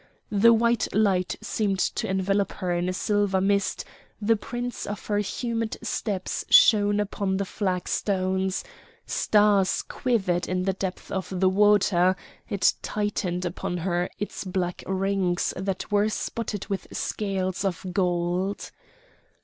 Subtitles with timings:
[0.31, 3.85] The white light seemed to envelop her in a silver mist,
[4.19, 8.63] the prints of her humid steps shone upon the flag stones,
[9.05, 12.15] stars quivered in the depth of the water;
[12.49, 18.71] it tightened upon her its black rings that were spotted with scales of gold.